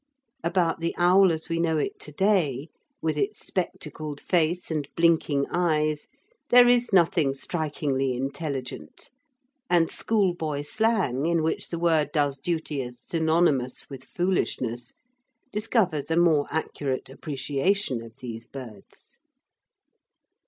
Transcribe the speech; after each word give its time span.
About 0.43 0.79
the 0.79 0.95
owl 0.97 1.31
as 1.31 1.47
we 1.47 1.59
know 1.59 1.77
it 1.77 1.99
to 1.99 2.11
day, 2.11 2.69
with 3.03 3.17
its 3.17 3.45
spectacled 3.45 4.19
face 4.19 4.71
and 4.71 4.87
blinking 4.95 5.45
eyes, 5.51 6.07
there 6.49 6.67
is 6.67 6.91
nothing 6.91 7.35
strikingly 7.35 8.15
intelligent, 8.15 9.11
and 9.69 9.91
schoolboy 9.91 10.63
slang, 10.63 11.27
in 11.27 11.43
which 11.43 11.69
the 11.69 11.77
word 11.77 12.09
does 12.11 12.39
duty 12.39 12.81
as 12.81 12.99
synonymous 12.99 13.91
with 13.91 14.03
foolishness, 14.03 14.93
discovers 15.51 16.09
a 16.09 16.17
more 16.17 16.47
accurate 16.49 17.07
appreciation 17.07 18.01
of 18.01 18.15
these 18.21 18.47
birds. 18.47 19.19